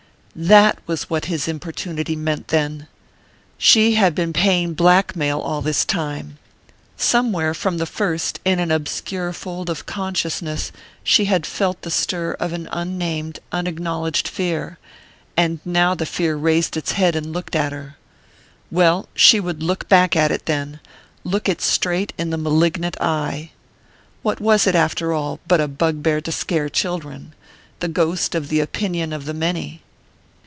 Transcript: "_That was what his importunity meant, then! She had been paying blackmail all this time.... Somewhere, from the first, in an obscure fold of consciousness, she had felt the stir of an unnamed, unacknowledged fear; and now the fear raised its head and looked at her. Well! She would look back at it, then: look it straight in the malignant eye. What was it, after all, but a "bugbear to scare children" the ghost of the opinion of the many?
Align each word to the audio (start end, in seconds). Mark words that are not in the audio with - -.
"_That 0.47 0.79
was 0.87 1.09
what 1.09 1.25
his 1.25 1.49
importunity 1.49 2.15
meant, 2.15 2.47
then! 2.47 2.87
She 3.57 3.95
had 3.95 4.15
been 4.15 4.31
paying 4.31 4.73
blackmail 4.75 5.41
all 5.41 5.61
this 5.61 5.83
time.... 5.83 6.37
Somewhere, 6.95 7.53
from 7.53 7.79
the 7.79 7.85
first, 7.85 8.39
in 8.45 8.57
an 8.57 8.71
obscure 8.71 9.33
fold 9.33 9.69
of 9.69 9.85
consciousness, 9.85 10.71
she 11.03 11.25
had 11.25 11.45
felt 11.45 11.81
the 11.81 11.91
stir 11.91 12.31
of 12.39 12.53
an 12.53 12.69
unnamed, 12.71 13.41
unacknowledged 13.51 14.25
fear; 14.25 14.79
and 15.35 15.59
now 15.65 15.93
the 15.93 16.05
fear 16.05 16.37
raised 16.37 16.77
its 16.77 16.93
head 16.93 17.13
and 17.13 17.33
looked 17.33 17.53
at 17.55 17.73
her. 17.73 17.97
Well! 18.71 19.09
She 19.13 19.41
would 19.41 19.61
look 19.61 19.89
back 19.89 20.15
at 20.15 20.31
it, 20.31 20.45
then: 20.45 20.79
look 21.25 21.49
it 21.49 21.59
straight 21.61 22.13
in 22.17 22.29
the 22.29 22.37
malignant 22.37 22.95
eye. 23.01 23.51
What 24.21 24.39
was 24.39 24.65
it, 24.65 24.75
after 24.75 25.11
all, 25.11 25.41
but 25.45 25.59
a 25.59 25.67
"bugbear 25.67 26.21
to 26.21 26.31
scare 26.31 26.69
children" 26.69 27.33
the 27.81 27.89
ghost 27.89 28.33
of 28.33 28.47
the 28.47 28.61
opinion 28.61 29.11
of 29.11 29.25
the 29.25 29.33
many? 29.33 29.81